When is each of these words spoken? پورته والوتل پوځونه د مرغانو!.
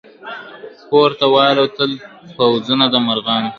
پورته 0.89 1.25
والوتل 1.33 1.91
پوځونه 2.37 2.85
د 2.93 2.95
مرغانو!. 3.07 3.49